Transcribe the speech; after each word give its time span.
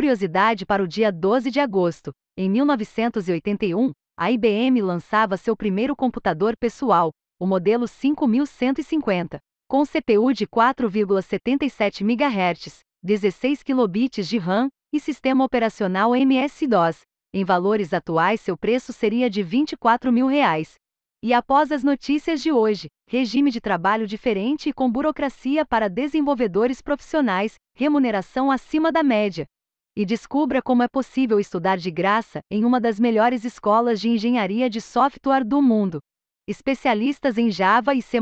curiosidade 0.00 0.64
para 0.64 0.82
o 0.82 0.88
dia 0.88 1.12
12 1.12 1.50
de 1.50 1.60
agosto. 1.60 2.10
Em 2.34 2.48
1981, 2.48 3.90
a 4.18 4.32
IBM 4.32 4.80
lançava 4.80 5.36
seu 5.36 5.54
primeiro 5.54 5.94
computador 5.94 6.56
pessoal, 6.56 7.10
o 7.38 7.46
modelo 7.46 7.86
5150, 7.86 9.38
com 9.68 9.84
CPU 9.84 10.32
de 10.32 10.46
4,77 10.46 12.00
MHz, 12.00 12.78
16 13.02 13.62
kilobits 13.62 14.26
de 14.26 14.38
RAM 14.38 14.70
e 14.90 14.98
sistema 14.98 15.44
operacional 15.44 16.16
MS-DOS. 16.16 17.02
Em 17.34 17.44
valores 17.44 17.92
atuais, 17.92 18.40
seu 18.40 18.56
preço 18.56 18.94
seria 18.94 19.28
de 19.28 19.42
24 19.42 20.10
mil 20.10 20.26
reais. 20.26 20.76
E 21.22 21.34
após 21.34 21.70
as 21.70 21.84
notícias 21.84 22.40
de 22.40 22.50
hoje, 22.50 22.88
regime 23.06 23.50
de 23.50 23.60
trabalho 23.60 24.06
diferente 24.06 24.70
e 24.70 24.72
com 24.72 24.90
burocracia 24.90 25.66
para 25.66 25.90
desenvolvedores 25.90 26.80
profissionais, 26.80 27.56
remuneração 27.74 28.50
acima 28.50 28.90
da 28.90 29.02
média. 29.02 29.44
E 30.00 30.06
descubra 30.06 30.62
como 30.62 30.82
é 30.82 30.88
possível 30.88 31.38
estudar 31.38 31.76
de 31.76 31.90
graça 31.90 32.40
em 32.50 32.64
uma 32.64 32.80
das 32.80 32.98
melhores 32.98 33.44
escolas 33.44 34.00
de 34.00 34.08
engenharia 34.08 34.70
de 34.70 34.80
software 34.80 35.44
do 35.44 35.60
mundo. 35.60 36.00
Especialistas 36.48 37.36
em 37.36 37.50
Java 37.50 37.94
e 37.94 38.00
C++ 38.00 38.16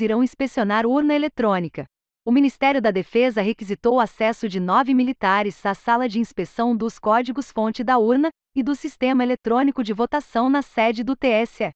irão 0.00 0.24
inspecionar 0.24 0.86
urna 0.86 1.12
eletrônica. 1.12 1.84
O 2.24 2.32
Ministério 2.32 2.80
da 2.80 2.90
Defesa 2.90 3.42
requisitou 3.42 3.96
o 3.96 4.00
acesso 4.00 4.48
de 4.48 4.58
nove 4.58 4.94
militares 4.94 5.66
à 5.66 5.74
sala 5.74 6.08
de 6.08 6.18
inspeção 6.18 6.74
dos 6.74 6.98
códigos-fonte 6.98 7.84
da 7.84 7.98
urna 7.98 8.30
e 8.56 8.62
do 8.62 8.74
sistema 8.74 9.22
eletrônico 9.22 9.84
de 9.84 9.92
votação 9.92 10.48
na 10.48 10.62
sede 10.62 11.04
do 11.04 11.14
TSE 11.14 11.72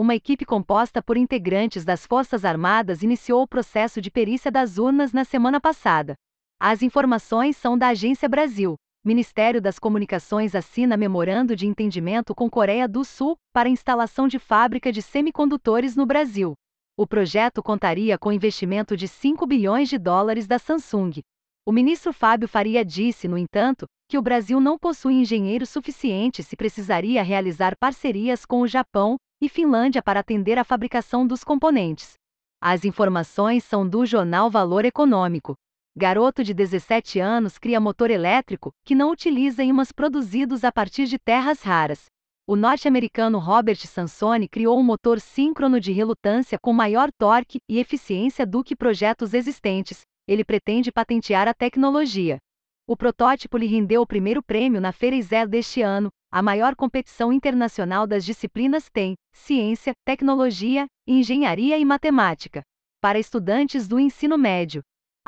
uma 0.00 0.14
equipe 0.14 0.46
composta 0.46 1.02
por 1.02 1.18
integrantes 1.18 1.84
das 1.84 2.06
Forças 2.06 2.42
Armadas 2.42 3.02
iniciou 3.02 3.42
o 3.42 3.46
processo 3.46 4.00
de 4.00 4.10
perícia 4.10 4.50
das 4.50 4.78
urnas 4.78 5.12
na 5.12 5.26
semana 5.26 5.60
passada. 5.60 6.14
As 6.62 6.82
informações 6.82 7.56
são 7.56 7.78
da 7.78 7.88
Agência 7.88 8.28
Brasil. 8.28 8.74
Ministério 9.02 9.62
das 9.62 9.78
Comunicações 9.78 10.54
assina 10.54 10.94
memorando 10.94 11.56
de 11.56 11.66
entendimento 11.66 12.34
com 12.34 12.50
Coreia 12.50 12.86
do 12.86 13.02
Sul 13.02 13.34
para 13.50 13.70
instalação 13.70 14.28
de 14.28 14.38
fábrica 14.38 14.92
de 14.92 15.00
semicondutores 15.00 15.96
no 15.96 16.04
Brasil. 16.04 16.52
O 16.98 17.06
projeto 17.06 17.62
contaria 17.62 18.18
com 18.18 18.30
investimento 18.30 18.94
de 18.94 19.08
5 19.08 19.46
bilhões 19.46 19.88
de 19.88 19.96
dólares 19.96 20.46
da 20.46 20.58
Samsung. 20.58 21.22
O 21.64 21.72
ministro 21.72 22.12
Fábio 22.12 22.46
Faria 22.46 22.84
disse, 22.84 23.26
no 23.26 23.38
entanto, 23.38 23.86
que 24.06 24.18
o 24.18 24.22
Brasil 24.22 24.60
não 24.60 24.78
possui 24.78 25.14
engenheiros 25.14 25.70
suficientes 25.70 26.52
e 26.52 26.56
precisaria 26.56 27.22
realizar 27.22 27.72
parcerias 27.80 28.44
com 28.44 28.60
o 28.60 28.68
Japão 28.68 29.16
e 29.40 29.48
Finlândia 29.48 30.02
para 30.02 30.20
atender 30.20 30.58
a 30.58 30.64
fabricação 30.64 31.26
dos 31.26 31.42
componentes. 31.42 32.16
As 32.60 32.84
informações 32.84 33.64
são 33.64 33.88
do 33.88 34.04
jornal 34.04 34.50
Valor 34.50 34.84
Econômico. 34.84 35.54
Garoto 35.96 36.44
de 36.44 36.54
17 36.54 37.18
anos 37.18 37.58
cria 37.58 37.80
motor 37.80 38.12
elétrico 38.12 38.72
que 38.84 38.94
não 38.94 39.10
utiliza 39.10 39.64
ímãs 39.64 39.90
produzidos 39.90 40.62
a 40.62 40.70
partir 40.70 41.06
de 41.06 41.18
terras 41.18 41.62
raras. 41.62 42.04
O 42.46 42.54
norte-americano 42.54 43.38
Robert 43.38 43.78
Sansoni 43.78 44.48
criou 44.48 44.78
um 44.78 44.84
motor 44.84 45.20
síncrono 45.20 45.80
de 45.80 45.90
relutância 45.90 46.58
com 46.60 46.72
maior 46.72 47.10
torque 47.18 47.58
e 47.68 47.78
eficiência 47.78 48.46
do 48.46 48.62
que 48.62 48.76
projetos 48.76 49.34
existentes. 49.34 50.02
Ele 50.28 50.44
pretende 50.44 50.92
patentear 50.92 51.48
a 51.48 51.54
tecnologia. 51.54 52.38
O 52.86 52.96
protótipo 52.96 53.58
lhe 53.58 53.66
rendeu 53.66 54.02
o 54.02 54.06
primeiro 54.06 54.42
prêmio 54.44 54.80
na 54.80 54.92
Feira 54.92 55.16
ISER 55.16 55.48
deste 55.48 55.82
ano, 55.82 56.08
a 56.30 56.40
maior 56.40 56.76
competição 56.76 57.32
internacional 57.32 58.06
das 58.06 58.24
disciplinas 58.24 58.88
tem 58.88 59.16
ciência, 59.32 59.92
tecnologia, 60.04 60.86
engenharia 61.04 61.76
e 61.78 61.84
matemática. 61.84 62.62
Para 63.00 63.18
estudantes 63.18 63.88
do 63.88 63.98
ensino 63.98 64.38
médio. 64.38 64.82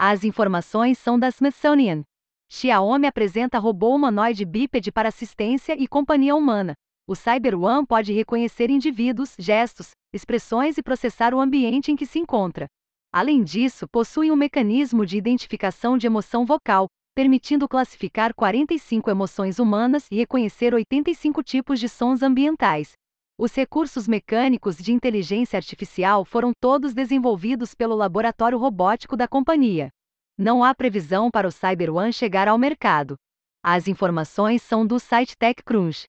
As 0.05 0.25
informações 0.25 0.98
são 0.98 1.17
da 1.17 1.28
Smithsonian. 1.28 2.03
Xiaomi 2.50 3.06
apresenta 3.06 3.61
robô 3.61 3.95
humanoide 3.95 4.45
bípede 4.45 4.91
para 4.91 5.08
assistência 5.08 5.81
e 5.81 5.86
companhia 5.86 6.34
humana. 6.34 6.75
O 7.06 7.14
Cyber 7.14 7.56
One 7.56 7.86
pode 7.86 8.12
reconhecer 8.12 8.68
indivíduos, 8.68 9.33
gestos, 9.39 9.90
expressões 10.13 10.77
e 10.77 10.83
processar 10.83 11.33
o 11.33 11.39
ambiente 11.39 11.92
em 11.92 11.95
que 11.95 12.05
se 12.05 12.18
encontra. 12.18 12.67
Além 13.13 13.45
disso, 13.45 13.86
possui 13.86 14.33
um 14.33 14.35
mecanismo 14.35 15.07
de 15.07 15.17
identificação 15.17 15.96
de 15.96 16.08
emoção 16.08 16.45
vocal, 16.45 16.89
permitindo 17.14 17.69
classificar 17.69 18.34
45 18.34 19.08
emoções 19.08 19.61
humanas 19.61 20.08
e 20.11 20.17
reconhecer 20.17 20.74
85 20.74 21.45
tipos 21.45 21.79
de 21.79 21.89
sons 21.89 22.24
ambientais. 22.24 22.90
Os 23.39 23.55
recursos 23.55 24.07
mecânicos 24.07 24.77
de 24.77 24.93
inteligência 24.93 25.57
artificial 25.57 26.25
foram 26.25 26.53
todos 26.59 26.95
desenvolvidos 26.95 27.75
pelo 27.75 27.95
laboratório 27.95 28.59
robótico 28.59 29.17
da 29.17 29.27
companhia. 29.27 29.91
Não 30.39 30.63
há 30.63 30.75
previsão 30.75 31.31
para 31.31 31.48
o 31.48 31.51
Cyber 31.51 31.95
One 31.95 32.13
chegar 32.13 32.48
ao 32.48 32.59
mercado. 32.59 33.17
As 33.63 33.89
informações 33.89 34.63
são 34.63 34.87
do 34.87 34.98
site 34.98 35.37
TechCrunch. 35.37 36.05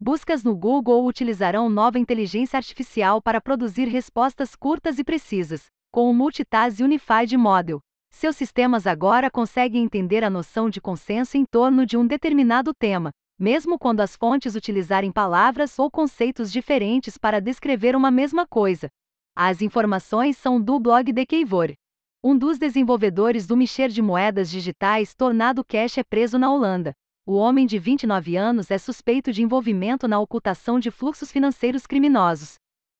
Buscas 0.00 0.44
no 0.44 0.56
Google 0.56 1.06
utilizarão 1.06 1.68
nova 1.68 1.98
inteligência 1.98 2.56
artificial 2.56 3.20
para 3.20 3.40
produzir 3.40 3.86
respostas 3.86 4.54
curtas 4.54 4.98
e 4.98 5.04
precisas, 5.04 5.66
com 5.90 6.10
o 6.10 6.14
Multitask 6.14 6.80
Unified 6.80 7.36
Model, 7.36 7.80
seus 8.10 8.36
sistemas 8.36 8.86
agora 8.86 9.30
conseguem 9.30 9.84
entender 9.84 10.24
a 10.24 10.30
noção 10.30 10.68
de 10.68 10.80
consenso 10.80 11.36
em 11.36 11.44
torno 11.44 11.86
de 11.86 11.96
um 11.96 12.06
determinado 12.06 12.74
tema, 12.74 13.10
mesmo 13.38 13.78
quando 13.78 14.00
as 14.00 14.16
fontes 14.16 14.54
utilizarem 14.54 15.12
palavras 15.12 15.78
ou 15.78 15.90
conceitos 15.90 16.50
diferentes 16.50 17.16
para 17.16 17.40
descrever 17.40 17.94
uma 17.94 18.10
mesma 18.10 18.46
coisa. 18.46 18.88
As 19.36 19.62
informações 19.62 20.36
são 20.36 20.60
do 20.60 20.80
blog 20.80 21.12
de 21.12 21.24
Keivor. 21.24 21.72
Um 22.24 22.36
dos 22.36 22.58
desenvolvedores 22.58 23.46
do 23.46 23.56
Mixer 23.56 23.88
de 23.88 24.02
moedas 24.02 24.50
digitais 24.50 25.14
Tornado 25.14 25.64
Cash 25.64 25.98
é 25.98 26.02
preso 26.02 26.36
na 26.36 26.52
Holanda. 26.52 26.92
O 27.24 27.34
homem 27.34 27.64
de 27.64 27.78
29 27.78 28.36
anos 28.36 28.70
é 28.70 28.78
suspeito 28.78 29.32
de 29.32 29.42
envolvimento 29.42 30.08
na 30.08 30.18
ocultação 30.18 30.80
de 30.80 30.90
fluxos 30.90 31.30
financeiros 31.30 31.86
criminosos. 31.86 32.54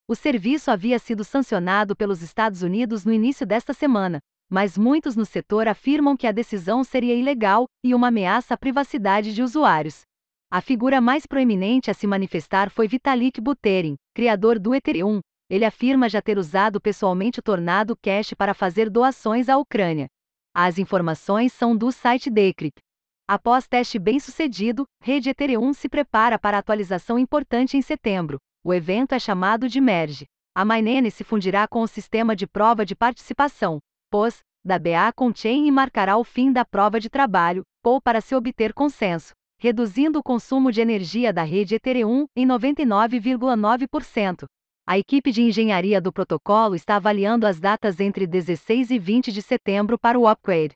O 0.07 0.15
serviço 0.15 0.71
havia 0.71 0.99
sido 0.99 1.25
sancionado 1.25 1.97
pelos 1.97 2.23
Estados 2.23 2.63
Unidos 2.63 3.05
no 3.05 3.13
início 3.13 3.45
desta 3.45 3.75
semana, 3.75 4.21
mas 4.49 4.79
muitos 4.79 5.17
no 5.17 5.27
setor 5.27 5.67
afirmam 5.67 6.17
que 6.17 6.27
a 6.27 6.33
decisão 6.33 6.85
seria 6.85 7.15
ilegal 7.15 7.67
e 7.85 7.95
uma 7.95 8.09
ameaça 8.09 8.55
à 8.55 8.57
privacidade 8.57 9.35
de 9.35 9.43
usuários. 9.43 10.08
A 10.51 10.63
figura 10.63 10.99
mais 10.99 11.27
proeminente 11.27 11.91
a 11.91 11.95
se 11.95 12.07
manifestar 12.07 12.71
foi 12.71 12.89
Vitalik 12.89 13.39
Buterin, 13.39 13.97
criador 14.15 14.59
do 14.59 14.75
Ethereum. 14.75 15.21
Ele 15.51 15.63
afirma 15.63 16.09
já 16.09 16.23
ter 16.23 16.39
usado 16.39 16.81
pessoalmente 16.81 17.39
o 17.39 17.43
Tornado 17.43 17.95
Cash 18.01 18.33
para 18.33 18.55
fazer 18.55 18.89
doações 18.89 19.51
à 19.51 19.59
Ucrânia. 19.59 20.07
As 20.55 20.79
informações 20.79 21.53
são 21.53 21.77
do 21.77 21.93
site 21.93 22.31
Decrypt. 22.31 22.81
Após 23.29 23.69
teste 23.69 23.99
bem-sucedido, 23.99 24.87
Rede 25.03 25.29
Ethereum 25.29 25.75
se 25.75 25.87
prepara 25.87 26.39
para 26.39 26.57
atualização 26.57 27.19
importante 27.19 27.77
em 27.77 27.83
setembro. 27.83 28.39
O 28.65 28.73
evento 28.73 29.15
é 29.15 29.19
chamado 29.19 29.69
de 29.69 29.83
Merge. 29.83 30.25
A 30.57 30.65
Mainene 30.65 31.11
se 31.11 31.25
fundirá 31.25 31.69
com 31.69 31.83
o 31.83 31.87
sistema 31.87 32.35
de 32.35 32.47
prova 32.47 32.87
de 32.87 32.97
participação, 32.97 33.81
POS, 34.11 34.41
da 34.65 34.79
BA 34.79 35.13
Conchain 35.15 35.67
e 35.67 35.71
marcará 35.71 36.17
o 36.17 36.25
fim 36.25 36.51
da 36.51 36.65
prova 36.65 36.99
de 36.99 37.11
trabalho, 37.11 37.65
POU 37.83 38.01
para 38.01 38.23
se 38.23 38.35
obter 38.35 38.73
consenso, 38.73 39.35
reduzindo 39.59 40.21
o 40.21 40.23
consumo 40.23 40.71
de 40.71 40.81
energia 40.81 41.33
da 41.33 41.43
rede 41.43 41.75
Ethereum 41.75 42.27
em 42.37 42.47
99,9%. 42.47 44.45
A 44.87 44.97
equipe 44.97 45.31
de 45.33 45.43
engenharia 45.43 46.01
do 46.01 46.13
protocolo 46.13 46.75
está 46.75 46.97
avaliando 46.97 47.47
as 47.47 47.61
datas 47.61 48.01
entre 48.01 48.27
16 48.27 48.91
e 48.91 48.99
20 48.99 49.33
de 49.33 49.43
setembro 49.43 49.99
para 49.99 50.19
o 50.19 50.27
upgrade. 50.27 50.75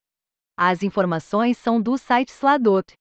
As 0.56 0.82
informações 0.82 1.56
são 1.56 1.80
do 1.80 1.96
site 1.96 2.28
Sladot. 2.28 2.92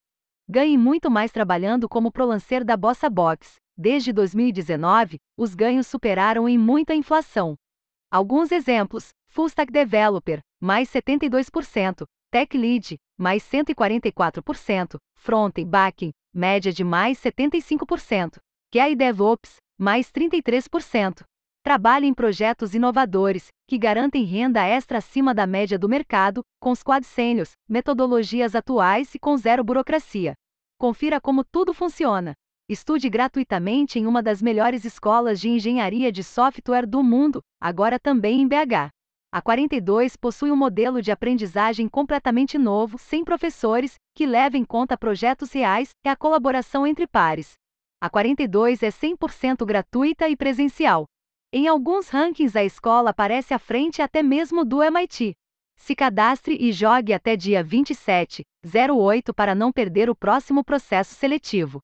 Ganhe 0.48 0.78
muito 0.78 1.12
mais 1.12 1.32
trabalhando 1.32 1.90
como 1.90 2.12
prolancer 2.12 2.64
da 2.64 2.78
Bossa 2.78 3.10
Box. 3.10 3.56
Desde 3.76 4.14
2019, 4.14 5.18
os 5.36 5.56
ganhos 5.56 5.88
superaram 5.88 6.48
em 6.48 6.58
muito 6.58 6.92
a 6.92 6.96
inflação. 6.96 7.56
Alguns 8.10 8.52
exemplos: 8.52 9.10
Full 9.30 9.48
Stack 9.48 9.72
Developer, 9.72 10.40
mais 10.62 10.90
72%, 10.90 12.06
Tech 12.32 12.58
Lead, 12.58 12.98
mais 13.22 13.44
144%, 13.44 14.98
Front 15.16 15.60
e 15.60 15.64
Back, 15.64 16.12
média 16.34 16.74
de 16.74 16.84
mais 16.84 17.20
75%, 17.20 18.38
QA 18.74 18.96
DevOps, 18.96 19.58
mais 19.78 20.12
33%. 20.12 21.22
Trabalhe 21.64 22.08
em 22.08 22.14
projetos 22.16 22.74
inovadores, 22.74 23.50
que 23.68 23.78
garantem 23.78 24.24
renda 24.24 24.66
extra 24.66 24.98
acima 24.98 25.36
da 25.36 25.46
média 25.46 25.78
do 25.78 25.88
mercado, 25.88 26.42
com 26.60 26.74
squad 26.74 27.06
seniors, 27.06 27.52
metodologias 27.70 28.56
atuais 28.56 29.14
e 29.14 29.20
com 29.20 29.38
zero 29.38 29.64
burocracia. 29.64 30.34
Confira 30.80 31.22
como 31.22 31.44
tudo 31.44 31.76
funciona. 31.76 32.34
Estude 32.68 33.08
gratuitamente 33.08 34.00
em 34.00 34.08
uma 34.08 34.24
das 34.24 34.42
melhores 34.42 34.84
escolas 34.84 35.40
de 35.40 35.50
engenharia 35.50 36.12
de 36.12 36.24
software 36.24 36.88
do 36.88 37.04
mundo, 37.04 37.44
agora 37.60 38.00
também 38.00 38.42
em 38.42 38.48
BH. 38.48 38.90
A 39.34 39.42
42 39.42 40.18
possui 40.18 40.52
um 40.52 40.58
modelo 40.58 41.02
de 41.02 41.10
aprendizagem 41.10 41.88
completamente 41.88 42.58
novo, 42.58 42.98
sem 42.98 43.24
professores, 43.24 43.96
que 44.14 44.26
leva 44.26 44.58
em 44.58 44.66
conta 44.66 44.98
projetos 44.98 45.54
reais 45.54 45.92
e 46.06 46.10
a 46.10 46.18
colaboração 46.18 46.86
entre 46.86 47.08
pares. 47.08 47.54
A 48.02 48.10
42 48.10 48.84
é 48.84 48.90
100% 48.90 49.66
gratuita 49.66 50.28
e 50.28 50.36
presencial. 50.36 51.06
Em 51.54 51.66
alguns 51.66 52.10
rankings, 52.10 52.58
a 52.58 52.64
escola 52.66 53.12
aparece 53.12 53.54
à 53.54 53.60
frente 53.60 54.02
até 54.02 54.22
mesmo 54.22 54.66
do 54.66 54.84
MIT. 54.84 55.34
Se 55.78 55.96
cadastre 55.96 56.58
e 56.60 56.74
jogue 56.74 57.14
até 57.14 57.38
dia 57.38 57.64
27/08 57.64 59.34
para 59.34 59.56
não 59.56 59.72
perder 59.72 60.10
o 60.10 60.16
próximo 60.16 60.62
processo 60.62 61.16
seletivo. 61.16 61.80